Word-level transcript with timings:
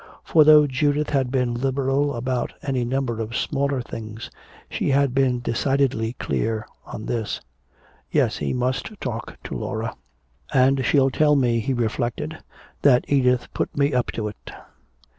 For 0.23 0.43
though 0.43 0.65
Judith 0.65 1.11
had 1.11 1.29
been 1.29 1.53
liberal 1.53 2.15
about 2.15 2.53
any 2.63 2.83
number 2.83 3.19
of 3.19 3.37
smaller 3.37 3.83
things, 3.83 4.31
she 4.67 4.89
had 4.89 5.13
been 5.13 5.41
decidedly 5.41 6.13
clear 6.13 6.65
on 6.87 7.05
this. 7.05 7.39
Yes, 8.09 8.37
he 8.37 8.51
must 8.51 8.99
talk 8.99 9.37
to 9.43 9.53
Laura. 9.55 9.95
"And 10.51 10.83
she'll 10.83 11.11
tell 11.11 11.35
me," 11.35 11.59
he 11.59 11.73
reflected, 11.75 12.39
"that 12.81 13.05
Edith 13.09 13.53
put 13.53 13.77
me 13.77 13.93
up 13.93 14.09
to 14.13 14.27
it!" 14.27 14.49